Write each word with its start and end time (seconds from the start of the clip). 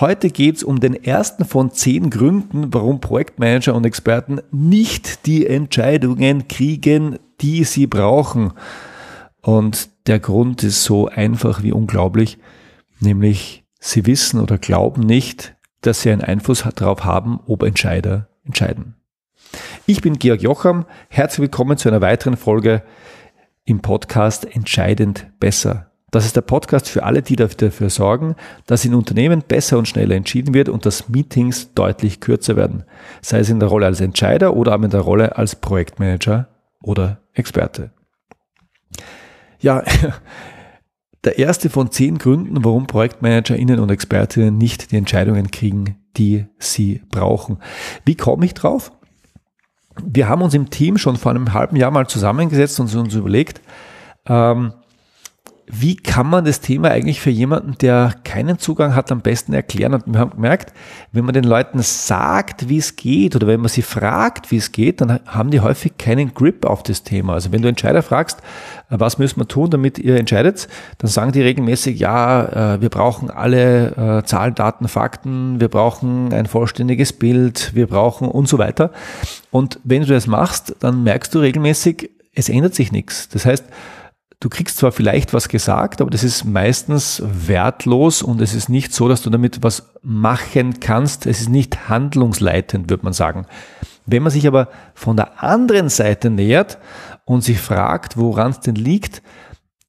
Heute 0.00 0.30
geht 0.30 0.56
es 0.56 0.64
um 0.64 0.80
den 0.80 1.04
ersten 1.04 1.44
von 1.44 1.70
zehn 1.70 2.10
Gründen, 2.10 2.74
warum 2.74 3.00
Projektmanager 3.00 3.76
und 3.76 3.86
Experten 3.86 4.40
nicht 4.50 5.24
die 5.26 5.46
Entscheidungen 5.46 6.48
kriegen, 6.48 7.20
die 7.40 7.62
sie 7.62 7.86
brauchen. 7.86 8.54
Und 9.40 9.90
der 10.08 10.18
Grund 10.18 10.64
ist 10.64 10.82
so 10.82 11.06
einfach 11.06 11.62
wie 11.62 11.70
unglaublich, 11.70 12.38
nämlich 12.98 13.64
sie 13.78 14.04
wissen 14.04 14.40
oder 14.40 14.58
glauben 14.58 15.02
nicht, 15.02 15.54
dass 15.80 16.02
sie 16.02 16.10
einen 16.10 16.22
Einfluss 16.22 16.64
darauf 16.74 17.04
haben, 17.04 17.38
ob 17.46 17.62
Entscheider 17.62 18.28
entscheiden. 18.44 18.96
Ich 19.86 20.00
bin 20.00 20.18
Georg 20.18 20.42
Jocham, 20.42 20.86
herzlich 21.08 21.42
willkommen 21.42 21.78
zu 21.78 21.88
einer 21.88 22.00
weiteren 22.00 22.36
Folge 22.36 22.82
im 23.64 23.80
Podcast 23.80 24.44
Entscheidend 24.44 25.30
besser. 25.38 25.93
Das 26.14 26.26
ist 26.26 26.36
der 26.36 26.42
Podcast 26.42 26.88
für 26.88 27.02
alle, 27.02 27.22
die 27.22 27.34
dafür 27.34 27.90
sorgen, 27.90 28.36
dass 28.66 28.84
in 28.84 28.94
Unternehmen 28.94 29.42
besser 29.42 29.78
und 29.78 29.88
schneller 29.88 30.14
entschieden 30.14 30.54
wird 30.54 30.68
und 30.68 30.86
dass 30.86 31.08
Meetings 31.08 31.74
deutlich 31.74 32.20
kürzer 32.20 32.54
werden. 32.54 32.84
Sei 33.20 33.40
es 33.40 33.50
in 33.50 33.58
der 33.58 33.68
Rolle 33.68 33.86
als 33.86 34.00
Entscheider 34.00 34.54
oder 34.54 34.70
aber 34.74 34.84
in 34.84 34.92
der 34.92 35.00
Rolle 35.00 35.36
als 35.36 35.56
Projektmanager 35.56 36.46
oder 36.80 37.18
Experte. 37.32 37.90
Ja, 39.58 39.82
der 41.24 41.36
erste 41.40 41.68
von 41.68 41.90
zehn 41.90 42.18
Gründen, 42.18 42.64
warum 42.64 42.86
ProjektmanagerInnen 42.86 43.80
und 43.80 43.90
ExpertInnen 43.90 44.56
nicht 44.56 44.92
die 44.92 44.98
Entscheidungen 44.98 45.50
kriegen, 45.50 45.96
die 46.16 46.46
sie 46.60 47.02
brauchen. 47.10 47.58
Wie 48.04 48.14
komme 48.14 48.46
ich 48.46 48.54
drauf? 48.54 48.92
Wir 50.00 50.28
haben 50.28 50.42
uns 50.42 50.54
im 50.54 50.70
Team 50.70 50.96
schon 50.96 51.16
vor 51.16 51.32
einem 51.32 51.54
halben 51.54 51.74
Jahr 51.74 51.90
mal 51.90 52.06
zusammengesetzt 52.06 52.78
und 52.78 52.94
uns 52.94 53.14
überlegt, 53.16 53.60
ähm, 54.26 54.74
wie 55.66 55.96
kann 55.96 56.28
man 56.28 56.44
das 56.44 56.60
Thema 56.60 56.90
eigentlich 56.90 57.20
für 57.20 57.30
jemanden, 57.30 57.76
der 57.80 58.14
keinen 58.24 58.58
Zugang 58.58 58.94
hat, 58.94 59.10
am 59.10 59.22
besten 59.22 59.54
erklären? 59.54 59.94
Und 59.94 60.12
wir 60.12 60.20
haben 60.20 60.32
gemerkt, 60.32 60.74
wenn 61.12 61.24
man 61.24 61.32
den 61.32 61.44
Leuten 61.44 61.80
sagt, 61.80 62.68
wie 62.68 62.76
es 62.76 62.96
geht, 62.96 63.34
oder 63.34 63.46
wenn 63.46 63.60
man 63.60 63.68
sie 63.68 63.82
fragt, 63.82 64.50
wie 64.50 64.58
es 64.58 64.72
geht, 64.72 65.00
dann 65.00 65.20
haben 65.26 65.50
die 65.50 65.60
häufig 65.60 65.96
keinen 65.96 66.34
Grip 66.34 66.66
auf 66.66 66.82
das 66.82 67.02
Thema. 67.02 67.34
Also 67.34 67.50
wenn 67.50 67.62
du 67.62 67.68
Entscheider 67.68 68.02
fragst, 68.02 68.40
äh, 68.90 68.96
was 68.98 69.18
müssen 69.18 69.40
wir 69.40 69.48
tun, 69.48 69.70
damit 69.70 69.98
ihr 69.98 70.16
entscheidet, 70.16 70.68
dann 70.98 71.10
sagen 71.10 71.32
die 71.32 71.42
regelmäßig, 71.42 71.98
ja, 71.98 72.74
äh, 72.74 72.80
wir 72.82 72.90
brauchen 72.90 73.30
alle 73.30 74.20
äh, 74.20 74.24
Zahlen, 74.24 74.54
Daten, 74.54 74.88
Fakten, 74.88 75.60
wir 75.60 75.68
brauchen 75.68 76.32
ein 76.32 76.46
vollständiges 76.46 77.14
Bild, 77.14 77.74
wir 77.74 77.86
brauchen 77.86 78.28
und 78.28 78.48
so 78.48 78.58
weiter. 78.58 78.90
Und 79.50 79.80
wenn 79.82 80.02
du 80.02 80.08
das 80.08 80.26
machst, 80.26 80.76
dann 80.80 81.04
merkst 81.04 81.34
du 81.34 81.38
regelmäßig, 81.38 82.10
es 82.34 82.48
ändert 82.48 82.74
sich 82.74 82.92
nichts. 82.92 83.28
Das 83.28 83.46
heißt, 83.46 83.64
Du 84.40 84.48
kriegst 84.48 84.76
zwar 84.76 84.92
vielleicht 84.92 85.32
was 85.32 85.48
gesagt, 85.48 86.00
aber 86.00 86.10
das 86.10 86.22
ist 86.22 86.44
meistens 86.44 87.22
wertlos 87.24 88.22
und 88.22 88.40
es 88.40 88.54
ist 88.54 88.68
nicht 88.68 88.92
so, 88.92 89.08
dass 89.08 89.22
du 89.22 89.30
damit 89.30 89.62
was 89.62 89.92
machen 90.02 90.80
kannst. 90.80 91.26
Es 91.26 91.40
ist 91.40 91.48
nicht 91.48 91.88
handlungsleitend, 91.88 92.90
würde 92.90 93.04
man 93.04 93.12
sagen. 93.12 93.46
Wenn 94.06 94.22
man 94.22 94.32
sich 94.32 94.46
aber 94.46 94.68
von 94.94 95.16
der 95.16 95.42
anderen 95.42 95.88
Seite 95.88 96.28
nähert 96.28 96.78
und 97.24 97.42
sich 97.42 97.58
fragt, 97.58 98.16
woran 98.16 98.50
es 98.50 98.60
denn 98.60 98.74
liegt, 98.74 99.22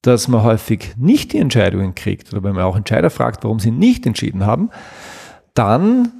dass 0.02 0.28
man 0.28 0.44
häufig 0.44 0.94
nicht 0.98 1.34
die 1.34 1.40
Entscheidungen 1.40 1.96
kriegt, 1.96 2.32
oder 2.32 2.44
wenn 2.44 2.56
man 2.56 2.64
auch 2.64 2.78
Entscheider 2.78 3.10
fragt, 3.10 3.44
warum 3.44 3.60
sie 3.60 3.72
nicht 3.72 4.06
entschieden 4.06 4.46
haben, 4.46 4.70
dann 5.54 6.12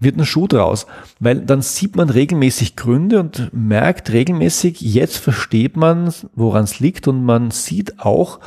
wird 0.00 0.16
ein 0.16 0.24
Schuh 0.24 0.48
draus, 0.48 0.86
weil 1.20 1.40
dann 1.40 1.62
sieht 1.62 1.94
man 1.94 2.10
regelmäßig 2.10 2.74
Gründe 2.74 3.20
und 3.20 3.50
merkt 3.52 4.10
regelmäßig, 4.10 4.80
jetzt 4.80 5.18
versteht 5.18 5.76
man, 5.76 6.12
woran 6.34 6.64
es 6.64 6.80
liegt 6.80 7.06
und 7.06 7.24
man 7.24 7.50
sieht 7.50 8.00
auch, 8.00 8.40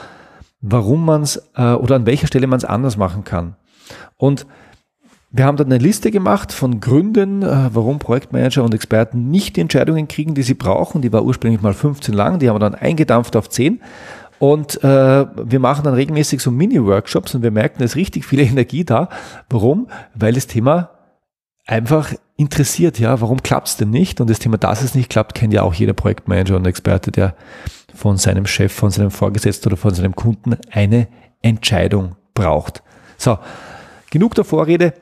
warum 0.61 1.05
man 1.05 1.21
es 1.21 1.49
äh, 1.55 1.73
oder 1.73 1.95
an 1.95 2.05
welcher 2.05 2.27
Stelle 2.27 2.47
man 2.47 2.57
es 2.57 2.65
anders 2.65 2.97
machen 2.97 3.23
kann. 3.23 3.55
Und 4.17 4.47
wir 5.35 5.45
haben 5.45 5.57
dann 5.57 5.71
eine 5.71 5.83
Liste 5.83 6.11
gemacht 6.11 6.51
von 6.51 6.79
Gründen, 6.79 7.41
äh, 7.41 7.69
warum 7.73 7.99
Projektmanager 7.99 8.63
und 8.63 8.73
Experten 8.73 9.29
nicht 9.29 9.55
die 9.55 9.61
Entscheidungen 9.61 10.07
kriegen, 10.07 10.35
die 10.35 10.43
sie 10.43 10.53
brauchen. 10.53 11.01
Die 11.01 11.11
war 11.11 11.23
ursprünglich 11.23 11.61
mal 11.61 11.73
15 11.73 12.13
lang, 12.13 12.39
die 12.39 12.49
haben 12.49 12.55
wir 12.55 12.59
dann 12.59 12.75
eingedampft 12.75 13.35
auf 13.35 13.49
10. 13.49 13.81
Und 14.39 14.83
äh, 14.83 15.25
wir 15.25 15.59
machen 15.59 15.85
dann 15.85 15.93
regelmäßig 15.93 16.41
so 16.41 16.51
Mini-Workshops 16.51 17.33
und 17.33 17.43
wir 17.43 17.51
merken, 17.51 17.75
da 17.79 17.85
ist 17.85 17.95
richtig 17.95 18.25
viel 18.25 18.41
Energie 18.41 18.83
da. 18.83 19.09
Warum? 19.49 19.87
Weil 20.15 20.33
das 20.33 20.47
Thema 20.47 20.89
einfach 21.65 22.13
interessiert, 22.35 22.99
ja, 22.99 23.21
warum 23.21 23.41
klappt 23.41 23.69
es 23.69 23.77
denn 23.77 23.89
nicht? 23.89 24.19
Und 24.19 24.29
das 24.29 24.39
Thema, 24.39 24.57
dass 24.57 24.81
es 24.81 24.95
nicht 24.95 25.09
klappt, 25.09 25.35
kennt 25.35 25.53
ja 25.53 25.61
auch 25.61 25.73
jeder 25.73 25.93
Projektmanager 25.93 26.55
und 26.55 26.65
Experte, 26.65 27.11
der 27.11 27.35
von 27.93 28.17
seinem 28.17 28.45
Chef, 28.45 28.73
von 28.73 28.89
seinem 28.89 29.11
Vorgesetzten 29.11 29.69
oder 29.69 29.77
von 29.77 29.93
seinem 29.93 30.15
Kunden 30.15 30.57
eine 30.71 31.07
Entscheidung 31.41 32.15
braucht. 32.33 32.83
So, 33.17 33.37
genug 34.09 34.35
der 34.35 34.43
Vorrede. 34.43 34.93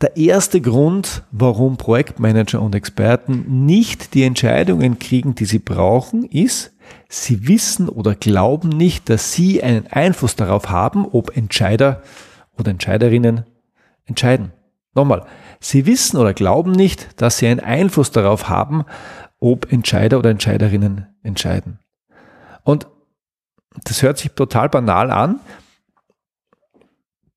Der 0.00 0.16
erste 0.16 0.60
Grund, 0.60 1.22
warum 1.30 1.76
Projektmanager 1.76 2.60
und 2.60 2.74
Experten 2.74 3.66
nicht 3.66 4.14
die 4.14 4.24
Entscheidungen 4.24 4.98
kriegen, 4.98 5.36
die 5.36 5.44
sie 5.44 5.60
brauchen, 5.60 6.24
ist, 6.24 6.72
sie 7.08 7.46
wissen 7.46 7.88
oder 7.88 8.14
glauben 8.14 8.68
nicht, 8.68 9.08
dass 9.08 9.32
sie 9.32 9.62
einen 9.62 9.86
Einfluss 9.86 10.34
darauf 10.34 10.70
haben, 10.70 11.06
ob 11.06 11.36
Entscheider 11.36 12.02
oder 12.58 12.70
Entscheiderinnen 12.72 13.44
entscheiden. 14.06 14.52
Nochmal, 14.94 15.26
Sie 15.66 15.84
wissen 15.84 16.16
oder 16.16 16.32
glauben 16.32 16.70
nicht, 16.70 17.20
dass 17.20 17.38
sie 17.38 17.48
einen 17.48 17.58
Einfluss 17.58 18.12
darauf 18.12 18.48
haben, 18.48 18.84
ob 19.40 19.72
Entscheider 19.72 20.20
oder 20.20 20.30
Entscheiderinnen 20.30 21.08
entscheiden. 21.24 21.80
Und 22.62 22.86
das 23.82 24.00
hört 24.00 24.16
sich 24.18 24.30
total 24.30 24.68
banal 24.68 25.10
an, 25.10 25.40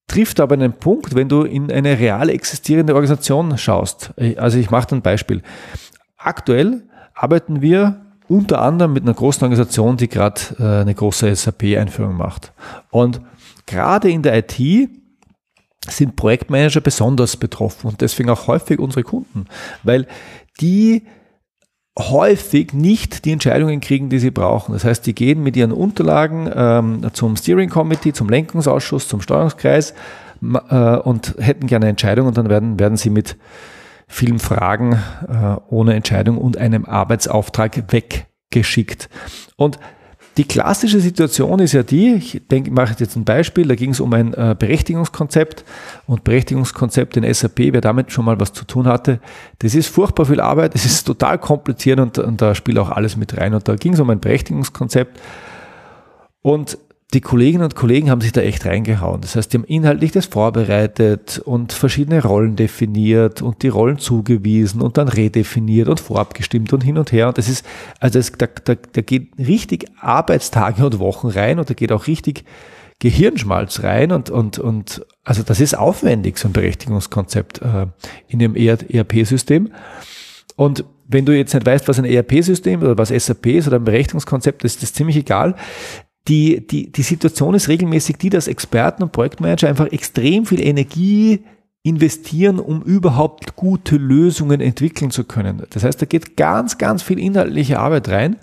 trifft 0.05 0.39
aber 0.39 0.53
einen 0.53 0.73
Punkt, 0.73 1.15
wenn 1.15 1.27
du 1.27 1.41
in 1.41 1.71
eine 1.71 1.97
real 1.97 2.29
existierende 2.29 2.93
Organisation 2.93 3.57
schaust. 3.57 4.13
Also 4.37 4.59
ich 4.59 4.69
mache 4.69 4.93
ein 4.93 5.01
Beispiel. 5.01 5.41
Aktuell 6.15 6.83
arbeiten 7.15 7.63
wir 7.63 8.05
unter 8.27 8.61
anderem 8.61 8.93
mit 8.93 9.05
einer 9.05 9.15
großen 9.15 9.41
Organisation, 9.41 9.97
die 9.97 10.07
gerade 10.07 10.39
äh, 10.59 10.81
eine 10.81 10.93
große 10.93 11.35
SAP-Einführung 11.35 12.15
macht. 12.15 12.53
Und 12.91 13.21
gerade 13.65 14.11
in 14.11 14.21
der 14.21 14.37
IT 14.37 14.98
sind 15.87 16.15
Projektmanager 16.15 16.81
besonders 16.81 17.37
betroffen 17.37 17.87
und 17.87 18.01
deswegen 18.01 18.29
auch 18.29 18.47
häufig 18.47 18.79
unsere 18.79 19.03
Kunden, 19.03 19.45
weil 19.83 20.07
die 20.59 21.03
häufig 21.97 22.73
nicht 22.73 23.25
die 23.25 23.31
Entscheidungen 23.31 23.81
kriegen, 23.81 24.09
die 24.09 24.19
sie 24.19 24.31
brauchen. 24.31 24.73
Das 24.73 24.85
heißt, 24.85 25.05
die 25.05 25.15
gehen 25.15 25.43
mit 25.43 25.57
ihren 25.57 25.71
Unterlagen 25.71 26.49
ähm, 26.53 27.09
zum 27.13 27.35
Steering 27.35 27.69
Committee, 27.69 28.13
zum 28.13 28.29
Lenkungsausschuss, 28.29 29.07
zum 29.07 29.21
Steuerungskreis 29.21 29.93
äh, 30.69 30.95
und 30.95 31.35
hätten 31.39 31.67
gerne 31.67 31.85
eine 31.85 31.91
Entscheidung 31.91 32.27
und 32.27 32.37
dann 32.37 32.49
werden, 32.49 32.79
werden 32.79 32.97
sie 32.97 33.09
mit 33.09 33.37
vielen 34.07 34.39
Fragen 34.39 34.93
äh, 35.27 35.55
ohne 35.69 35.93
Entscheidung 35.93 36.37
und 36.37 36.57
einem 36.57 36.85
Arbeitsauftrag 36.85 37.91
weggeschickt. 37.91 39.09
Und 39.55 39.77
die 40.37 40.45
klassische 40.45 40.99
Situation 40.99 41.59
ist 41.59 41.73
ja 41.73 41.83
die, 41.83 42.13
ich 42.13 42.41
denke, 42.49 42.71
mache 42.71 42.95
jetzt 42.97 43.15
ein 43.15 43.25
Beispiel, 43.25 43.67
da 43.67 43.75
ging 43.75 43.91
es 43.91 43.99
um 43.99 44.13
ein 44.13 44.33
äh, 44.33 44.55
Berechtigungskonzept. 44.57 45.65
Und 46.07 46.23
Berechtigungskonzept 46.23 47.17
in 47.17 47.33
SAP, 47.33 47.59
wer 47.73 47.81
damit 47.81 48.11
schon 48.11 48.25
mal 48.25 48.39
was 48.39 48.53
zu 48.53 48.65
tun 48.65 48.87
hatte, 48.87 49.19
das 49.59 49.75
ist 49.75 49.87
furchtbar 49.87 50.25
viel 50.25 50.39
Arbeit, 50.39 50.71
es 50.75 50.85
ist 50.85 51.03
total 51.03 51.37
kompliziert 51.37 51.99
und, 51.99 52.17
und 52.19 52.41
da 52.41 52.55
spielt 52.55 52.79
auch 52.79 52.89
alles 52.89 53.17
mit 53.17 53.35
rein. 53.37 53.53
Und 53.53 53.67
da 53.67 53.75
ging 53.75 53.93
es 53.93 53.99
um 53.99 54.09
ein 54.09 54.19
Berechtigungskonzept. 54.19 55.19
Und 56.41 56.77
die 57.13 57.21
Kolleginnen 57.21 57.63
und 57.63 57.75
Kollegen 57.75 58.11
haben 58.11 58.21
sich 58.21 58.33
da 58.33 58.41
echt 58.41 58.67
reingehauen. 58.67 59.21
Das 59.21 59.35
heißt, 59.35 59.51
die 59.51 59.57
haben 59.57 59.63
inhaltlich 59.63 60.11
das 60.11 60.27
vorbereitet 60.27 61.41
und 61.43 61.73
verschiedene 61.73 62.23
Rollen 62.23 62.55
definiert 62.55 63.41
und 63.41 63.63
die 63.63 63.67
Rollen 63.67 63.97
zugewiesen 63.97 64.81
und 64.81 64.97
dann 64.97 65.07
redefiniert 65.07 65.87
und 65.87 65.99
vorabgestimmt 65.99 66.71
und 66.71 66.83
hin 66.83 66.99
und 66.99 67.11
her. 67.11 67.29
Und 67.29 67.39
das 67.39 67.49
ist, 67.49 67.65
also 67.99 68.19
das, 68.19 68.31
da, 68.33 68.47
da, 68.63 68.75
da 68.75 69.01
geht 69.01 69.31
richtig 69.39 69.87
Arbeitstage 69.99 70.85
und 70.85 70.99
Wochen 70.99 71.27
rein 71.27 71.57
und 71.57 71.67
da 71.67 71.73
geht 71.73 71.91
auch 71.91 72.05
richtig 72.05 72.43
Gehirnschmalz 72.99 73.81
rein 73.81 74.11
und, 74.11 74.29
und, 74.29 74.59
und 74.59 75.03
also 75.23 75.41
das 75.41 75.59
ist 75.61 75.75
aufwendig, 75.75 76.37
so 76.37 76.47
ein 76.47 76.53
Berechtigungskonzept 76.53 77.61
äh, 77.61 77.87
in 78.27 78.37
dem 78.37 78.55
ERP-System. 78.55 79.71
Und 80.55 80.83
wenn 81.07 81.25
du 81.25 81.35
jetzt 81.35 81.55
nicht 81.55 81.65
weißt, 81.65 81.87
was 81.87 81.97
ein 81.97 82.05
ERP-System 82.05 82.83
oder 82.83 82.99
was 82.99 83.09
SAP 83.09 83.47
ist 83.47 83.67
oder 83.67 83.77
ein 83.77 83.85
Berechtigungskonzept, 83.85 84.63
ist 84.63 84.83
das 84.83 84.93
ziemlich 84.93 85.15
egal 85.15 85.55
die, 86.29 86.65
die, 86.65 86.91
die 86.91 87.01
Situation 87.01 87.55
ist 87.55 87.67
regelmäßig 87.67 88.17
die, 88.17 88.29
dass 88.29 88.47
Experten 88.47 89.03
und 89.03 89.11
Projektmanager 89.11 89.67
einfach 89.67 89.87
extrem 89.87 90.45
viel 90.45 90.61
Energie 90.61 91.43
investieren, 91.81 92.59
um 92.59 92.83
überhaupt 92.83 93.55
gute 93.55 93.95
Lösungen 93.97 94.61
entwickeln 94.61 95.11
zu 95.11 95.23
können. 95.23 95.63
Das 95.71 95.83
heißt, 95.83 96.01
da 96.01 96.05
geht 96.05 96.37
ganz, 96.37 96.77
ganz 96.77 97.01
viel 97.01 97.17
inhaltliche 97.19 97.79
Arbeit 97.79 98.09
rein. 98.09 98.35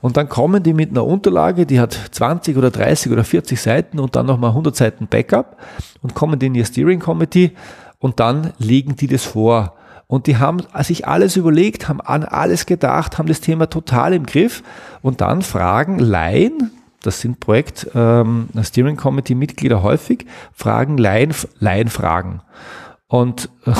Und 0.00 0.16
dann 0.16 0.28
kommen 0.28 0.62
die 0.62 0.74
mit 0.74 0.90
einer 0.90 1.04
Unterlage, 1.04 1.66
die 1.66 1.80
hat 1.80 1.92
20 2.12 2.56
oder 2.56 2.70
30 2.70 3.12
oder 3.12 3.24
40 3.24 3.60
Seiten 3.60 3.98
und 3.98 4.16
dann 4.16 4.26
nochmal 4.26 4.50
100 4.50 4.74
Seiten 4.74 5.06
Backup 5.08 5.56
und 6.02 6.14
kommen 6.14 6.38
die 6.38 6.46
in 6.46 6.54
ihr 6.54 6.64
Steering 6.64 7.00
Committee 7.00 7.52
und 7.98 8.20
dann 8.20 8.52
legen 8.58 8.96
die 8.96 9.08
das 9.08 9.24
vor. 9.24 9.74
Und 10.06 10.26
die 10.26 10.38
haben 10.38 10.62
sich 10.82 11.06
alles 11.06 11.36
überlegt, 11.36 11.88
haben 11.88 12.00
an 12.00 12.24
alles 12.24 12.64
gedacht, 12.64 13.18
haben 13.18 13.28
das 13.28 13.40
Thema 13.40 13.68
total 13.68 14.14
im 14.14 14.24
Griff 14.24 14.62
und 15.02 15.20
dann 15.20 15.42
fragen 15.42 15.98
Laien, 15.98 16.70
das 17.02 17.20
sind 17.20 17.40
Projekt 17.40 17.88
ähm, 17.94 18.48
Steering 18.62 18.96
Committee 18.96 19.34
Mitglieder 19.34 19.82
häufig, 19.82 20.26
fragen 20.52 20.98
Laien, 20.98 21.32
Laienfragen. 21.60 22.42
Und 23.06 23.48
äh, 23.66 23.72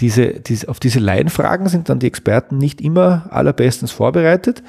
diese, 0.00 0.40
diese, 0.40 0.68
auf 0.68 0.80
diese 0.80 1.00
Laienfragen 1.00 1.68
sind 1.68 1.88
dann 1.88 1.98
die 1.98 2.06
Experten 2.06 2.58
nicht 2.58 2.80
immer 2.80 3.26
allerbestens 3.30 3.90
vorbereitet. 3.90 4.62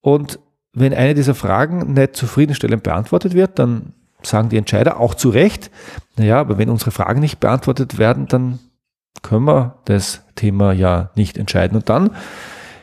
Und 0.00 0.38
wenn 0.72 0.94
eine 0.94 1.14
dieser 1.14 1.34
Fragen 1.34 1.94
nicht 1.94 2.16
zufriedenstellend 2.16 2.82
beantwortet 2.82 3.34
wird, 3.34 3.58
dann 3.58 3.94
sagen 4.22 4.48
die 4.48 4.56
Entscheider 4.56 4.98
auch 4.98 5.14
zu 5.14 5.30
Recht, 5.30 5.70
naja, 6.16 6.40
aber 6.40 6.58
wenn 6.58 6.70
unsere 6.70 6.90
Fragen 6.90 7.20
nicht 7.20 7.38
beantwortet 7.38 7.98
werden, 7.98 8.26
dann 8.26 8.58
können 9.22 9.44
wir 9.44 9.78
das 9.84 10.22
Thema 10.34 10.72
ja 10.72 11.10
nicht 11.14 11.38
entscheiden. 11.38 11.76
Und 11.76 11.88
dann 11.88 12.10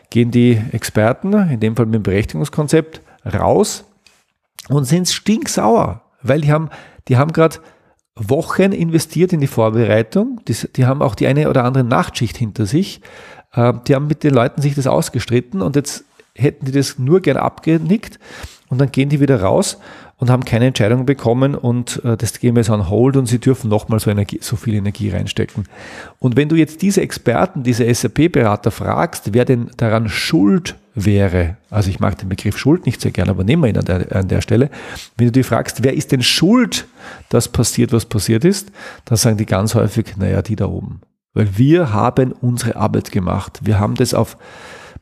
gehen 0.10 0.32
die 0.32 0.62
Experten, 0.72 1.34
in 1.34 1.60
dem 1.60 1.76
Fall 1.76 1.86
mit 1.86 1.96
dem 1.96 2.04
Berechtigungskonzept, 2.04 3.02
raus 3.26 3.86
und 4.70 4.86
sind 4.86 5.10
stinksauer, 5.10 6.02
weil 6.22 6.42
die 6.42 6.52
haben, 6.52 6.70
die 7.08 7.18
haben 7.18 7.34
gerade 7.34 7.58
Wochen 8.16 8.72
investiert 8.72 9.34
in 9.34 9.42
die 9.42 9.48
Vorbereitung. 9.48 10.42
Die, 10.48 10.56
die, 10.76 10.86
haben 10.86 11.02
auch 11.02 11.16
die 11.16 11.28
eine 11.28 11.50
oder 11.50 11.66
andere 11.66 11.84
Nachtschicht 11.84 12.38
hinter 12.38 12.66
sich. 12.66 13.02
Äh, 13.54 13.74
die 13.88 13.96
haben 13.96 14.08
mit 14.08 14.24
den 14.24 14.34
Leuten 14.34 14.62
sich 14.62 14.76
das 14.76 14.88
ausgestritten 14.88 15.62
und 15.62 15.76
jetzt 15.76 16.06
hätten 16.36 16.66
die 16.66 16.72
das 16.72 17.00
nur 17.00 17.22
gern 17.22 17.38
abgenickt 17.38 18.20
und 18.70 18.80
dann 18.80 18.92
gehen 18.92 19.10
die 19.10 19.20
wieder 19.20 19.42
raus 19.42 19.78
und 20.18 20.30
haben 20.30 20.46
keine 20.46 20.68
Entscheidung 20.68 21.06
bekommen 21.06 21.56
und 21.56 22.04
äh, 22.06 22.16
das 22.16 22.40
gehen 22.40 22.56
wir 22.56 22.62
jetzt 22.62 22.70
on 22.70 22.90
hold 22.90 23.18
und 23.18 23.26
sie 23.26 23.40
dürfen 23.40 23.70
nochmal 23.70 24.00
so, 24.00 24.12
so 24.40 24.56
viel 24.56 24.76
Energie 24.76 25.10
reinstecken. 25.10 25.66
Und 26.20 26.38
wenn 26.38 26.48
du 26.48 26.56
jetzt 26.56 26.82
diese 26.82 27.02
Experten, 27.02 27.64
diese 27.64 27.94
SAP-Berater 27.94 28.72
fragst, 28.72 29.34
wer 29.34 29.44
denn 29.44 29.72
daran 29.78 30.08
schuld 30.08 30.76
wäre, 30.94 31.58
also 31.70 31.90
ich 31.90 32.00
mag 32.00 32.18
den 32.18 32.30
Begriff 32.30 32.58
Schuld 32.58 32.86
nicht 32.86 33.02
sehr 33.02 33.12
gerne, 33.12 33.32
aber 33.32 33.44
nehmen 33.44 33.64
wir 33.64 33.70
ihn 33.70 33.78
an 33.78 33.86
der, 33.86 34.16
an 34.16 34.28
der 34.30 34.42
Stelle, 34.42 34.70
wenn 35.18 35.28
du 35.28 35.32
die 35.34 35.44
fragst, 35.44 35.84
wer 35.84 35.94
ist 35.94 36.14
denn 36.14 36.24
schuld, 36.24 36.88
dass 37.30 37.50
passiert, 37.50 37.92
was 37.92 38.06
passiert 38.06 38.46
ist, 38.46 38.72
dann 39.04 39.18
sagen 39.18 39.38
die 39.38 39.46
ganz 39.46 39.76
häufig, 39.76 40.16
naja, 40.18 40.42
die 40.42 40.56
da 40.56 40.68
oben. 40.68 41.02
Weil 41.34 41.58
wir 41.58 41.92
haben 41.92 42.32
unsere 42.32 42.78
Arbeit 42.78 43.12
gemacht. 43.12 43.60
Wir 43.64 43.78
haben 43.78 43.96
das 43.96 44.14
auf 44.14 44.38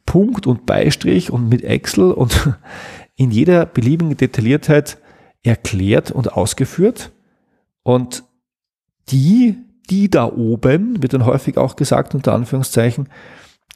Punkt 0.05 0.47
und 0.47 0.65
Beistrich 0.65 1.31
und 1.31 1.49
mit 1.49 1.63
Excel 1.63 2.11
und 2.11 2.53
in 3.15 3.31
jeder 3.31 3.65
beliebigen 3.65 4.17
Detailliertheit 4.17 4.97
erklärt 5.43 6.11
und 6.11 6.33
ausgeführt. 6.33 7.11
Und 7.83 8.23
die, 9.09 9.57
die 9.89 10.09
da 10.09 10.25
oben, 10.25 11.01
wird 11.01 11.13
dann 11.13 11.25
häufig 11.25 11.57
auch 11.57 11.75
gesagt, 11.75 12.15
unter 12.15 12.33
Anführungszeichen, 12.33 13.09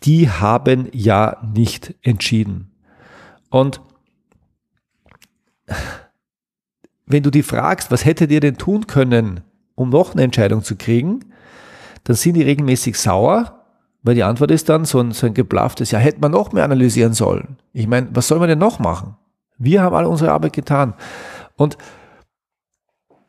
die 0.03 0.29
haben 0.29 0.87
ja 0.93 1.37
nicht 1.53 1.95
entschieden. 2.01 2.71
Und 3.49 3.81
wenn 7.05 7.23
du 7.23 7.31
die 7.31 7.43
fragst, 7.43 7.91
was 7.91 8.05
hättet 8.05 8.31
ihr 8.31 8.39
denn 8.39 8.57
tun 8.57 8.87
können, 8.87 9.41
um 9.75 9.89
noch 9.89 10.13
eine 10.13 10.23
Entscheidung 10.23 10.63
zu 10.63 10.75
kriegen, 10.75 11.25
dann 12.03 12.15
sind 12.15 12.35
die 12.35 12.43
regelmäßig 12.43 12.97
sauer, 12.97 13.56
weil 14.07 14.15
die 14.15 14.23
Antwort 14.23 14.51
ist 14.51 14.69
dann 14.69 14.85
so 14.85 14.99
ein, 14.99 15.11
so 15.11 15.27
ein 15.27 15.33
geblafftes, 15.33 15.91
ja, 15.91 15.99
hätte 15.99 16.21
man 16.21 16.31
noch 16.31 16.53
mehr 16.53 16.63
analysieren 16.63 17.13
sollen. 17.13 17.57
Ich 17.73 17.87
meine, 17.87 18.07
was 18.11 18.27
soll 18.27 18.39
man 18.39 18.47
denn 18.47 18.57
noch 18.57 18.79
machen? 18.79 19.17
Wir 19.57 19.81
haben 19.81 19.95
alle 19.95 20.07
unsere 20.07 20.31
Arbeit 20.31 20.53
getan. 20.53 20.93
Und 21.55 21.77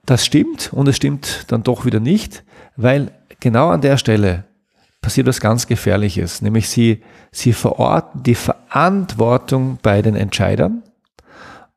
das 0.06 0.24
stimmt 0.24 0.72
und 0.72 0.88
es 0.88 0.96
stimmt 0.96 1.46
dann 1.48 1.64
doch 1.64 1.84
wieder 1.84 2.00
nicht, 2.00 2.44
weil 2.76 3.10
genau 3.40 3.68
an 3.68 3.80
der 3.80 3.96
Stelle 3.98 4.44
passiert 5.00 5.26
was 5.26 5.40
ganz 5.40 5.66
Gefährliches, 5.66 6.42
nämlich 6.42 6.68
sie, 6.68 7.02
sie 7.30 7.52
verorten 7.52 8.22
die 8.22 8.34
Verantwortung 8.34 9.78
bei 9.82 10.00
den 10.00 10.14
Entscheidern 10.14 10.82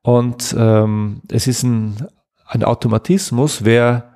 und 0.03 0.55
ähm, 0.57 1.21
es 1.29 1.47
ist 1.47 1.63
ein, 1.63 2.07
ein 2.45 2.63
Automatismus, 2.63 3.63
wer 3.63 4.13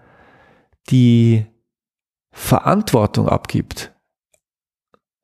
die 0.89 1.45
Verantwortung 2.31 3.29
abgibt, 3.29 3.94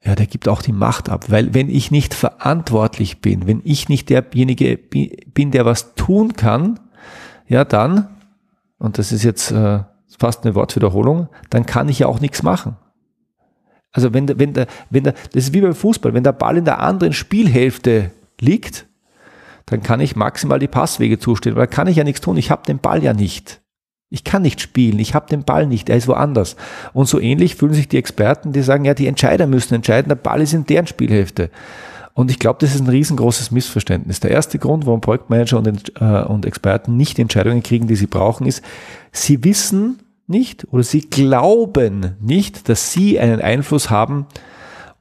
ja, 0.03 0.15
der 0.15 0.25
gibt 0.25 0.48
auch 0.48 0.62
die 0.62 0.71
Macht 0.71 1.09
ab, 1.09 1.25
weil 1.30 1.53
wenn 1.53 1.69
ich 1.69 1.92
nicht 1.92 2.13
verantwortlich 2.13 3.21
bin, 3.21 3.45
wenn 3.45 3.62
ich 3.63 3.88
nicht 3.88 4.09
derjenige 4.09 4.77
bin, 4.77 5.51
der 5.51 5.65
was 5.65 5.94
tun 5.94 6.33
kann, 6.33 6.80
ja 7.48 7.65
dann, 7.65 8.07
und 8.80 8.98
das 8.98 9.12
ist 9.12 9.24
jetzt 9.24 9.51
äh, 9.51 9.83
fast 10.18 10.44
eine 10.44 10.56
Wortwiederholung, 10.56 11.30
dann 11.51 11.65
kann 11.65 11.88
ich 11.88 12.00
ja 12.00 12.07
auch 12.07 12.19
nichts 12.19 12.42
machen. 12.42 12.77
Also 13.92 14.13
wenn, 14.13 14.27
wenn, 14.39 14.53
der, 14.53 14.68
wenn 14.89 15.03
der, 15.03 15.13
das 15.33 15.45
ist 15.45 15.53
wie 15.53 15.62
beim 15.62 15.75
Fußball, 15.75 16.13
wenn 16.13 16.24
der 16.24 16.31
Ball 16.31 16.57
in 16.57 16.65
der 16.65 16.80
anderen 16.80 17.13
Spielhälfte 17.13 18.12
liegt, 18.39 18.88
dann 19.65 19.83
kann 19.83 20.00
ich 20.00 20.15
maximal 20.15 20.59
die 20.59 20.68
Passwege 20.68 21.19
zustehen, 21.19 21.56
weil 21.56 21.68
da 21.68 21.71
kann 21.71 21.88
ich 21.88 21.98
ja 21.98 22.03
nichts 22.03 22.21
tun, 22.21 22.38
ich 22.38 22.50
habe 22.50 22.63
den 22.65 22.80
Ball 22.80 23.03
ja 23.03 23.13
nicht. 23.13 23.61
Ich 24.13 24.25
kann 24.25 24.42
nicht 24.42 24.60
spielen, 24.60 25.00
ich 25.00 25.16
habe 25.16 25.30
den 25.30 25.44
Ball 25.44 25.66
nicht, 25.66 25.90
er 25.90 25.96
ist 25.96 26.08
woanders. 26.08 26.58
Und 26.92 27.08
so 27.08 27.19
ähnlich 27.19 27.56
fühlen 27.56 27.74
sich 27.74 27.88
die 27.88 27.98
Experten, 27.98 28.52
die 28.52 28.62
sagen, 28.62 28.84
ja, 28.84 28.94
die 28.94 29.08
Entscheider 29.08 29.48
müssen 29.48 29.74
entscheiden, 29.74 30.10
der 30.10 30.16
Ball 30.16 30.42
ist 30.42 30.54
in 30.54 30.66
deren 30.66 30.86
Spielhälfte. 30.86 31.50
Und 32.13 32.30
ich 32.30 32.38
glaube, 32.38 32.58
das 32.60 32.75
ist 32.75 32.81
ein 32.81 32.90
riesengroßes 32.90 33.52
Missverständnis. 33.52 34.19
Der 34.19 34.31
erste 34.31 34.60
Grund, 34.60 34.86
warum 34.86 35.00
Projektmanager 35.00 35.58
und, 35.58 35.94
äh, 36.02 36.24
und 36.24 36.46
Experten 36.46 36.98
nicht 36.98 37.18
die 37.18 37.22
Entscheidungen 37.22 37.63
kriegen, 37.63 37.88
die 37.88 37.96
sie 37.96 38.08
brauchen, 38.08 38.46
ist, 38.46 38.62
sie 39.13 39.44
wissen 39.46 40.00
nicht 40.28 40.68
oder 40.72 40.84
sie 40.84 41.02
glauben 41.02 42.18
nicht, 42.19 42.68
dass 42.68 42.92
sie 42.92 43.19
einen 43.19 43.42
Einfluss 43.42 43.90
haben, 43.90 44.25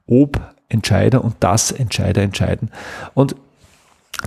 ob 0.07 0.39
Entscheider 0.69 1.23
und 1.23 1.35
das 1.41 1.71
Entscheider 1.71 2.21
entscheiden. 2.21 2.69
Und 3.13 3.35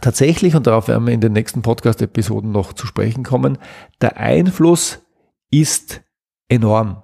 tatsächlich, 0.00 0.54
und 0.54 0.66
darauf 0.66 0.88
werden 0.88 1.06
wir 1.06 1.14
in 1.14 1.20
den 1.20 1.32
nächsten 1.32 1.62
Podcast-Episoden 1.62 2.52
noch 2.52 2.72
zu 2.72 2.86
sprechen 2.86 3.24
kommen, 3.24 3.58
der 4.00 4.16
Einfluss 4.16 5.00
ist 5.50 6.02
enorm. 6.48 7.02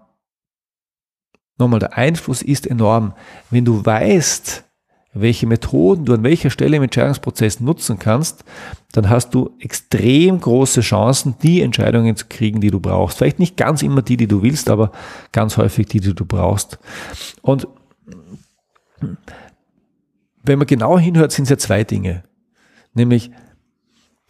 Nochmal, 1.58 1.80
der 1.80 1.96
Einfluss 1.96 2.42
ist 2.42 2.66
enorm. 2.66 3.14
Wenn 3.50 3.64
du 3.64 3.84
weißt, 3.84 4.64
welche 5.12 5.46
Methoden 5.46 6.04
du 6.04 6.14
an 6.14 6.22
welcher 6.22 6.50
Stelle 6.50 6.76
im 6.76 6.84
Entscheidungsprozess 6.84 7.60
nutzen 7.60 7.98
kannst, 7.98 8.44
dann 8.92 9.10
hast 9.10 9.34
du 9.34 9.56
extrem 9.58 10.40
große 10.40 10.80
Chancen, 10.82 11.34
die 11.42 11.62
Entscheidungen 11.62 12.16
zu 12.16 12.26
kriegen, 12.28 12.60
die 12.60 12.70
du 12.70 12.80
brauchst. 12.80 13.18
Vielleicht 13.18 13.40
nicht 13.40 13.56
ganz 13.56 13.82
immer 13.82 14.02
die, 14.02 14.16
die 14.16 14.28
du 14.28 14.42
willst, 14.42 14.70
aber 14.70 14.92
ganz 15.32 15.56
häufig 15.56 15.86
die, 15.88 16.00
die 16.00 16.14
du 16.14 16.24
brauchst. 16.24 16.78
Und 17.42 17.66
wenn 20.42 20.58
man 20.58 20.66
genau 20.66 20.98
hinhört, 20.98 21.32
sind 21.32 21.44
es 21.44 21.50
ja 21.50 21.58
zwei 21.58 21.84
Dinge. 21.84 22.22
Nämlich, 22.94 23.30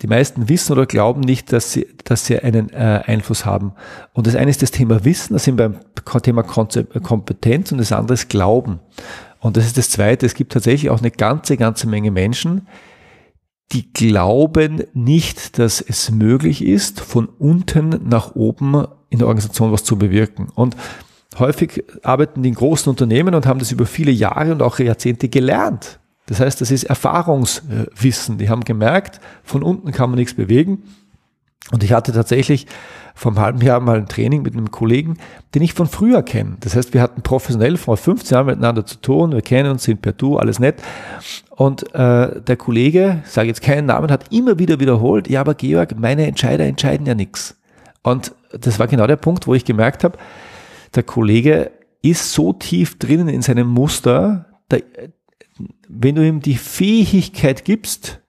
die 0.03 0.07
meisten 0.07 0.49
wissen 0.49 0.73
oder 0.73 0.87
glauben 0.87 1.21
nicht, 1.21 1.53
dass 1.53 1.73
sie, 1.73 1.87
dass 2.05 2.25
sie 2.25 2.39
einen 2.39 2.71
äh, 2.71 3.03
Einfluss 3.05 3.45
haben. 3.45 3.73
Und 4.13 4.27
das 4.27 4.35
eine 4.35 4.51
ist 4.51 4.63
das 4.63 4.71
Thema 4.71 5.05
Wissen, 5.05 5.35
das 5.35 5.45
sind 5.45 5.57
beim 5.57 5.77
Thema 6.23 6.43
Kompetenz 6.43 7.73
und 7.73 7.79
das 7.79 7.93
andere 7.93 8.15
ist 8.15 8.29
Glauben. 8.29 8.81
Und 9.41 9.57
das 9.57 9.67
ist 9.67 9.77
das 9.77 9.91
zweite, 9.91 10.27
es 10.27 10.35
gibt 10.35 10.53
tatsächlich 10.53 10.91
auch 10.91 11.01
eine 11.01 11.11
ganze, 11.11 11.57
ganze 11.57 11.87
Menge 11.87 12.11
Menschen, 12.11 12.67
die 13.73 13.93
glauben 13.93 14.83
nicht, 14.95 15.59
dass 15.59 15.81
es 15.81 16.11
möglich 16.11 16.65
ist, 16.65 17.01
von 17.01 17.27
unten 17.27 18.09
nach 18.09 18.35
oben 18.35 18.87
in 19.11 19.19
der 19.19 19.29
Organisation 19.29 19.73
was 19.73 19.85
zu 19.85 19.97
bewirken. 19.97 20.49
Und 20.55 20.77
häufig 21.39 21.85
arbeiten 22.03 22.43
die 22.43 22.49
in 22.49 22.55
großen 22.55 22.91
Unternehmen 22.91 23.35
und 23.35 23.47
haben 23.47 23.61
das 23.61 23.71
über 23.71 23.87
viele 23.87 24.11
Jahre 24.11 24.53
und 24.53 24.63
auch 24.63 24.79
Jahrzehnte 24.79 25.29
gelernt. 25.29 26.00
Das 26.31 26.39
heißt, 26.39 26.61
das 26.61 26.71
ist 26.71 26.85
Erfahrungswissen. 26.85 28.39
Die 28.39 28.49
haben 28.49 28.63
gemerkt, 28.63 29.21
von 29.43 29.65
unten 29.65 29.91
kann 29.91 30.11
man 30.11 30.19
nichts 30.19 30.35
bewegen. 30.35 30.85
Und 31.73 31.83
ich 31.83 31.93
hatte 31.93 32.13
tatsächlich 32.13 32.67
vor 33.17 33.33
einem 33.33 33.41
halben 33.41 33.61
Jahr 33.61 33.81
mal 33.81 33.99
ein 33.99 34.07
Training 34.07 34.43
mit 34.43 34.55
einem 34.55 34.71
Kollegen, 34.71 35.19
den 35.57 35.63
ich 35.63 35.75
von 35.75 35.89
früher 35.89 36.23
kenne. 36.23 36.57
Das 36.61 36.77
heißt, 36.77 36.95
wir 36.95 37.03
hatten 37.03 37.23
professionell 37.23 37.77
vor 37.77 37.97
15 37.97 38.33
Jahren 38.33 38.47
miteinander 38.47 38.87
zu 38.87 39.01
tun, 39.01 39.33
wir 39.33 39.43
kennen 39.43 39.73
uns, 39.73 39.83
sind 39.83 40.03
per 40.03 40.13
Du, 40.13 40.37
alles 40.37 40.61
nett. 40.61 40.81
Und 41.51 41.93
äh, 41.97 42.41
der 42.41 42.57
Kollege, 42.57 43.23
sage 43.25 43.49
jetzt 43.49 43.63
keinen 43.63 43.87
Namen, 43.87 44.13
hat 44.13 44.33
immer 44.33 44.61
wieder 44.61 44.79
wiederholt, 44.79 45.29
ja, 45.29 45.41
aber 45.41 45.55
Georg, 45.55 45.99
meine 45.99 46.29
Entscheider 46.29 46.65
entscheiden 46.65 47.07
ja 47.07 47.17
nichts. 47.17 47.57
Und 48.05 48.37
das 48.53 48.79
war 48.79 48.87
genau 48.87 49.09
der 49.09 49.17
Punkt, 49.17 49.49
wo 49.49 49.55
ich 49.55 49.65
gemerkt 49.65 50.05
habe, 50.05 50.17
der 50.95 51.03
Kollege 51.03 51.73
ist 52.03 52.33
so 52.33 52.53
tief 52.53 52.99
drinnen 52.99 53.29
in 53.29 53.43
seinem 53.43 53.67
Muster, 53.67 54.47
der, 54.71 54.83
wenn 55.89 56.15
du 56.15 56.27
ihm 56.27 56.41
die 56.41 56.57
Fähigkeit 56.57 57.65
gibst, 57.65 58.21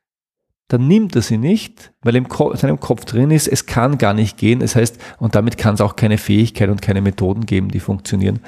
dann 0.71 0.87
nimmt 0.87 1.15
er 1.17 1.21
sie 1.21 1.37
nicht, 1.37 1.91
weil 2.01 2.15
in 2.15 2.25
seinem 2.53 2.79
Kopf 2.79 3.03
drin 3.03 3.29
ist, 3.29 3.47
es 3.47 3.65
kann 3.65 3.97
gar 3.97 4.13
nicht 4.13 4.37
gehen. 4.37 4.61
Das 4.61 4.77
heißt, 4.77 5.01
und 5.19 5.35
damit 5.35 5.57
kann 5.57 5.73
es 5.73 5.81
auch 5.81 5.97
keine 5.97 6.17
Fähigkeit 6.17 6.69
und 6.69 6.81
keine 6.81 7.01
Methoden 7.01 7.45
geben, 7.45 7.69
die 7.69 7.81
funktionieren. 7.81 8.39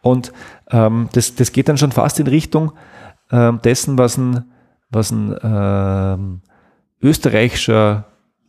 Und 0.00 0.32
ähm, 0.70 1.08
das, 1.12 1.34
das 1.34 1.50
geht 1.50 1.68
dann 1.68 1.76
schon 1.76 1.90
fast 1.90 2.20
in 2.20 2.28
Richtung 2.28 2.72
ähm, 3.32 3.60
dessen, 3.64 3.98
was 3.98 4.16
ein, 4.16 4.44
was 4.90 5.10
ein 5.10 5.34
ähm, 5.42 6.40
österreichischer 7.02 8.04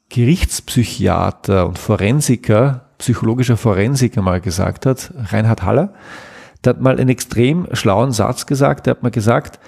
Gerichtspsychiater 0.10 1.68
und 1.68 1.80
Forensiker, 1.80 2.92
psychologischer 3.00 3.58
Forensiker 3.58 4.22
mal 4.22 4.42
gesagt 4.42 4.86
hat, 4.86 5.12
Reinhard 5.32 5.64
Haller, 5.64 5.94
der 6.64 6.72
hat 6.72 6.82
mal 6.82 6.98
einen 6.98 7.10
extrem 7.10 7.68
schlauen 7.74 8.12
Satz 8.12 8.46
gesagt, 8.46 8.86
der 8.86 8.92
hat 8.92 9.04
mal 9.04 9.12
gesagt, 9.12 9.60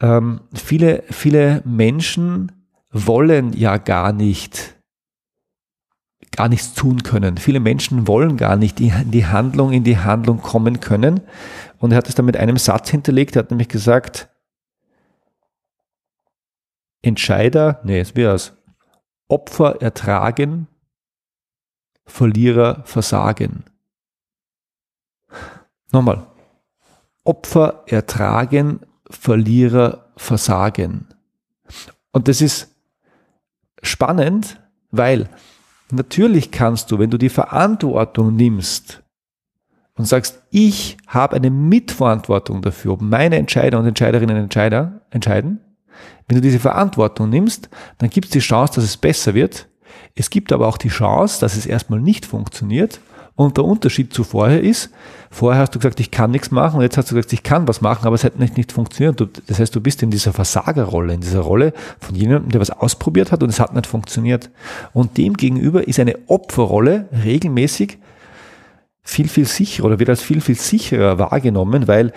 ähm, 0.00 0.40
viele, 0.54 1.04
viele 1.10 1.62
Menschen 1.64 2.52
wollen 2.90 3.52
ja 3.52 3.76
gar 3.78 4.12
nicht 4.12 4.76
gar 6.36 6.48
nichts 6.48 6.74
tun 6.74 7.02
können. 7.02 7.38
Viele 7.38 7.60
Menschen 7.60 8.06
wollen 8.06 8.36
gar 8.36 8.56
nicht 8.56 8.78
in 8.78 9.10
die 9.10 9.26
Handlung, 9.26 9.72
in 9.72 9.84
die 9.84 9.98
Handlung 9.98 10.42
kommen 10.42 10.80
können. 10.80 11.22
Und 11.78 11.92
er 11.92 11.96
hat 11.96 12.08
es 12.08 12.14
dann 12.14 12.26
mit 12.26 12.36
einem 12.36 12.58
Satz 12.58 12.90
hinterlegt. 12.90 13.36
Er 13.36 13.40
hat 13.40 13.50
nämlich 13.50 13.68
gesagt, 13.68 14.28
Entscheider, 17.02 17.80
nee, 17.84 18.00
es 18.00 18.16
wäre 18.16 18.34
es, 18.34 18.52
Opfer 19.28 19.80
ertragen, 19.80 20.68
Verlierer 22.04 22.82
versagen. 22.84 23.64
Nochmal. 25.92 26.26
Opfer 27.24 27.84
ertragen, 27.86 28.80
Verlierer 29.08 30.06
versagen. 30.16 31.08
Und 32.12 32.28
das 32.28 32.40
ist 32.40 32.74
spannend, 33.82 34.60
weil 34.90 35.28
natürlich 35.90 36.50
kannst 36.50 36.90
du, 36.90 36.98
wenn 36.98 37.10
du 37.10 37.18
die 37.18 37.28
Verantwortung 37.28 38.34
nimmst 38.34 39.02
und 39.96 40.06
sagst, 40.06 40.42
ich 40.50 40.96
habe 41.06 41.36
eine 41.36 41.50
Mitverantwortung 41.50 42.62
dafür, 42.62 42.94
ob 42.94 43.00
meine 43.00 43.36
Entscheider 43.36 43.78
und 43.78 43.86
Entscheiderinnen 43.86 44.36
und 44.36 44.42
Entscheider 44.44 45.00
entscheiden, 45.10 45.60
wenn 46.28 46.36
du 46.36 46.42
diese 46.42 46.58
Verantwortung 46.58 47.30
nimmst, 47.30 47.68
dann 47.98 48.10
gibt 48.10 48.26
es 48.26 48.32
die 48.32 48.40
Chance, 48.40 48.74
dass 48.74 48.84
es 48.84 48.96
besser 48.96 49.34
wird. 49.34 49.68
Es 50.14 50.30
gibt 50.30 50.52
aber 50.52 50.66
auch 50.66 50.78
die 50.78 50.88
Chance, 50.88 51.40
dass 51.40 51.56
es 51.56 51.66
erstmal 51.66 52.00
nicht 52.00 52.26
funktioniert. 52.26 53.00
Und 53.36 53.58
der 53.58 53.64
Unterschied 53.64 54.14
zu 54.14 54.24
vorher 54.24 54.62
ist, 54.62 54.90
vorher 55.30 55.60
hast 55.60 55.74
du 55.74 55.78
gesagt, 55.78 56.00
ich 56.00 56.10
kann 56.10 56.30
nichts 56.30 56.50
machen 56.50 56.76
und 56.76 56.82
jetzt 56.82 56.96
hast 56.96 57.10
du 57.10 57.14
gesagt, 57.14 57.34
ich 57.34 57.42
kann 57.42 57.68
was 57.68 57.82
machen, 57.82 58.06
aber 58.06 58.14
es 58.14 58.24
hat 58.24 58.38
nicht, 58.38 58.56
nicht 58.56 58.72
funktioniert. 58.72 59.22
Das 59.46 59.58
heißt, 59.58 59.74
du 59.74 59.80
bist 59.82 60.02
in 60.02 60.10
dieser 60.10 60.32
Versagerrolle, 60.32 61.12
in 61.12 61.20
dieser 61.20 61.40
Rolle 61.40 61.74
von 62.00 62.14
jemandem, 62.14 62.50
der 62.50 62.62
was 62.62 62.70
ausprobiert 62.70 63.32
hat 63.32 63.42
und 63.42 63.50
es 63.50 63.60
hat 63.60 63.74
nicht 63.74 63.86
funktioniert. 63.86 64.50
Und 64.94 65.18
dem 65.18 65.34
gegenüber 65.34 65.86
ist 65.86 66.00
eine 66.00 66.18
Opferrolle 66.28 67.08
regelmäßig 67.24 67.98
viel, 69.02 69.28
viel 69.28 69.46
sicherer 69.46 69.86
oder 69.86 69.98
wird 69.98 70.08
als 70.08 70.22
viel, 70.22 70.40
viel 70.40 70.56
sicherer 70.56 71.18
wahrgenommen, 71.18 71.86
weil 71.86 72.14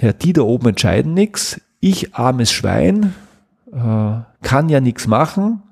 ja, 0.00 0.12
die 0.12 0.32
da 0.32 0.42
oben 0.42 0.68
entscheiden 0.68 1.14
nichts, 1.14 1.60
ich 1.80 2.14
armes 2.14 2.52
Schwein 2.52 3.14
äh, 3.72 4.20
kann 4.42 4.68
ja 4.68 4.80
nichts 4.80 5.08
machen, 5.08 5.62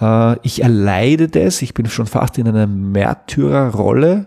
äh, 0.00 0.36
ich 0.42 0.62
erleide 0.62 1.28
das, 1.28 1.62
ich 1.62 1.74
bin 1.74 1.86
schon 1.86 2.06
fast 2.06 2.38
in 2.38 2.48
einer 2.48 2.66
Märtyrerrolle, 2.66 4.26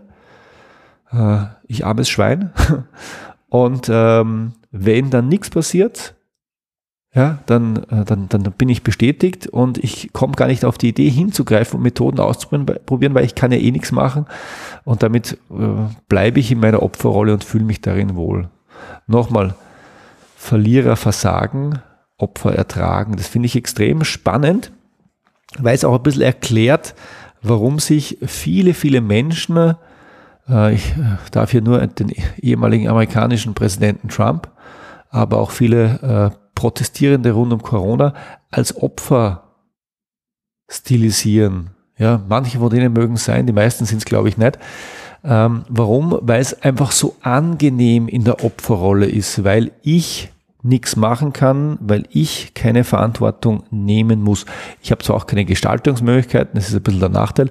äh, 1.11 1.43
ich 1.67 1.85
armes 1.85 2.09
Schwein. 2.09 2.51
Und 3.49 3.89
ähm, 3.91 4.53
wenn 4.71 5.09
dann 5.09 5.27
nichts 5.27 5.49
passiert, 5.49 6.15
ja, 7.13 7.39
dann, 7.45 7.83
äh, 7.89 8.05
dann, 8.05 8.29
dann 8.29 8.43
bin 8.57 8.69
ich 8.69 8.83
bestätigt 8.83 9.47
und 9.47 9.77
ich 9.77 10.13
komme 10.13 10.35
gar 10.35 10.47
nicht 10.47 10.63
auf 10.63 10.77
die 10.77 10.87
Idee 10.87 11.09
hinzugreifen 11.09 11.75
und 11.75 11.83
Methoden 11.83 12.21
auszuprobieren, 12.21 13.13
weil 13.13 13.25
ich 13.25 13.35
kann 13.35 13.51
ja 13.51 13.57
eh 13.57 13.71
nichts 13.71 13.91
machen 13.91 14.27
und 14.85 15.03
damit 15.03 15.37
äh, 15.49 15.93
bleibe 16.07 16.39
ich 16.39 16.53
in 16.53 16.61
meiner 16.61 16.81
Opferrolle 16.81 17.33
und 17.33 17.43
fühle 17.43 17.65
mich 17.65 17.81
darin 17.81 18.15
wohl. 18.15 18.47
Nochmal, 19.07 19.55
Verlierer 20.37 20.95
versagen, 20.95 21.81
Opfer 22.17 22.55
ertragen. 22.55 23.15
Das 23.15 23.27
finde 23.27 23.45
ich 23.45 23.55
extrem 23.55 24.03
spannend, 24.03 24.71
weil 25.60 25.75
es 25.75 25.84
auch 25.84 25.96
ein 25.96 26.03
bisschen 26.03 26.22
erklärt, 26.22 26.96
warum 27.41 27.79
sich 27.79 28.17
viele, 28.25 28.74
viele 28.74 29.01
Menschen, 29.01 29.75
äh, 30.50 30.74
ich 30.74 30.91
äh, 30.91 31.17
darf 31.31 31.51
hier 31.51 31.62
nur 31.62 31.86
den 31.88 32.13
ehemaligen 32.38 32.88
amerikanischen 32.88 33.53
Präsidenten 33.53 34.10
Trump, 34.10 34.50
aber 35.10 35.39
auch 35.39 35.51
viele 35.51 36.31
äh, 36.34 36.38
Protestierende 36.55 37.31
rund 37.31 37.53
um 37.53 37.62
Corona 37.62 38.13
als 38.50 38.75
Opfer 38.77 39.43
stilisieren. 40.70 41.72
Ja, 41.98 42.22
manche 42.27 42.60
von 42.60 42.70
denen 42.70 42.93
mögen 42.93 43.15
es 43.15 43.25
sein, 43.25 43.46
die 43.46 43.53
meisten 43.53 43.86
sind 43.86 44.00
es 44.00 44.05
glaube 44.05 44.29
ich 44.29 44.38
nicht. 44.38 44.58
Ähm, 45.24 45.65
warum? 45.70 46.17
Weil 46.22 46.41
es 46.41 46.62
einfach 46.62 46.91
so 46.91 47.15
angenehm 47.22 48.08
in 48.08 48.24
der 48.24 48.43
Opferrolle 48.43 49.05
ist, 49.05 49.43
weil 49.43 49.72
ich 49.84 50.31
nichts 50.63 50.96
machen 50.96 51.34
kann, 51.34 51.77
weil 51.82 52.03
ich 52.10 52.53
keine 52.53 52.84
Verantwortung 52.84 53.63
nehmen 53.72 54.22
muss. 54.22 54.46
Ich 54.82 54.91
habe 54.91 55.03
zwar 55.03 55.15
auch 55.15 55.27
keine 55.27 55.46
Gestaltungsmöglichkeiten, 55.46 56.56
das 56.56 56.70
ist 56.70 56.75
ein 56.75 56.84
bisschen 56.84 57.00
der 57.00 57.10
Nachteil, 57.10 57.50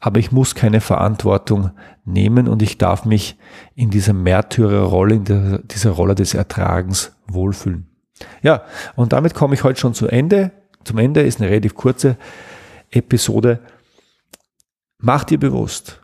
aber 0.00 0.18
ich 0.18 0.32
muss 0.32 0.54
keine 0.54 0.80
Verantwortung 0.80 1.70
nehmen 2.04 2.48
und 2.48 2.62
ich 2.62 2.78
darf 2.78 3.04
mich 3.04 3.36
in 3.74 3.90
dieser 3.90 4.12
Märtyrerrolle, 4.12 5.14
in 5.16 5.24
der, 5.24 5.58
dieser 5.58 5.90
Rolle 5.90 6.14
des 6.14 6.34
Ertragens 6.34 7.12
wohlfühlen. 7.26 7.88
Ja, 8.42 8.62
und 8.94 9.12
damit 9.12 9.34
komme 9.34 9.54
ich 9.54 9.64
heute 9.64 9.78
schon 9.78 9.94
zu 9.94 10.08
Ende. 10.08 10.52
Zum 10.84 10.98
Ende 10.98 11.22
ist 11.22 11.40
eine 11.40 11.50
relativ 11.50 11.74
kurze 11.74 12.16
Episode. 12.90 13.60
Mach 14.98 15.24
dir 15.24 15.38
bewusst, 15.38 16.00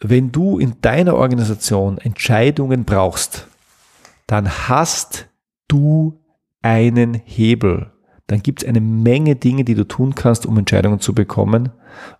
wenn 0.00 0.32
du 0.32 0.58
in 0.58 0.80
deiner 0.80 1.14
Organisation 1.14 1.98
Entscheidungen 1.98 2.84
brauchst, 2.84 3.46
dann 4.26 4.50
hast 4.68 5.28
du 5.76 6.18
einen 6.62 7.14
Hebel. 7.14 7.92
Dann 8.26 8.42
gibt 8.42 8.62
es 8.62 8.68
eine 8.68 8.80
Menge 8.80 9.36
Dinge, 9.36 9.64
die 9.64 9.74
du 9.74 9.84
tun 9.84 10.14
kannst, 10.14 10.46
um 10.46 10.58
Entscheidungen 10.58 11.00
zu 11.00 11.14
bekommen. 11.14 11.70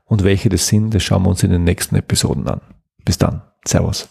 Und 0.05 0.23
welche 0.23 0.49
das 0.49 0.69
sind, 0.69 0.95
das 0.95 1.03
schauen 1.03 1.25
wir 1.25 1.31
uns 1.31 1.43
in 1.43 1.51
den 1.51 1.65
nächsten 1.65 1.97
Episoden 1.97 2.47
an. 2.47 2.61
Bis 3.05 3.19
dann. 3.19 3.43
Servus. 3.67 4.09